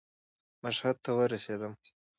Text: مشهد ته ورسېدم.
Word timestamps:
مشهد 0.63 0.95
ته 1.03 1.09
ورسېدم. 1.17 1.73